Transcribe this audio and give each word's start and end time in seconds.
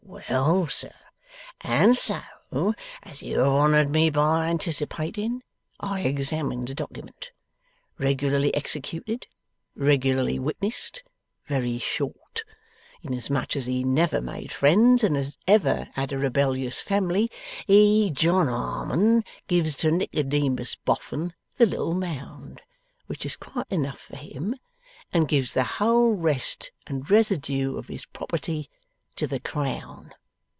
Well, 0.43 0.67
sir. 0.67 0.91
And 1.61 1.95
so, 1.97 2.21
as 3.03 3.23
you 3.23 3.39
have 3.39 3.47
honoured 3.47 3.89
me 3.89 4.09
by 4.09 4.49
anticipating, 4.49 5.41
I 5.79 6.01
examined 6.01 6.67
the 6.67 6.75
document. 6.75 7.31
Regularly 7.97 8.53
executed, 8.53 9.25
regularly 9.73 10.37
witnessed, 10.37 11.03
very 11.45 11.77
short. 11.79 12.43
Inasmuch 13.01 13.55
as 13.55 13.65
he 13.67 13.77
has 13.81 13.85
never 13.85 14.21
made 14.21 14.51
friends, 14.51 15.03
and 15.03 15.15
has 15.15 15.37
ever 15.47 15.89
had 15.93 16.11
a 16.11 16.17
rebellious 16.19 16.81
family, 16.81 17.31
he, 17.65 18.11
John 18.11 18.47
Harmon, 18.47 19.23
gives 19.47 19.75
to 19.77 19.91
Nicodemus 19.91 20.75
Boffin 20.75 21.33
the 21.57 21.65
Little 21.65 21.93
Mound, 21.95 22.61
which 23.07 23.25
is 23.25 23.37
quite 23.37 23.67
enough 23.71 23.99
for 23.99 24.17
him, 24.17 24.55
and 25.13 25.27
gives 25.27 25.53
the 25.53 25.63
whole 25.63 26.11
rest 26.13 26.71
and 26.85 27.09
residue 27.09 27.75
of 27.77 27.87
his 27.87 28.05
property 28.05 28.69
to 29.15 29.27
the 29.27 29.39
Crown. 29.41 30.13